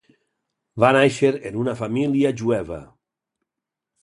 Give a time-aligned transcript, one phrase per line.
[0.83, 2.81] Va nàixer en una família jueva.